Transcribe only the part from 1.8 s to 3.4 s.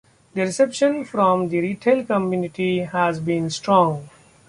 community has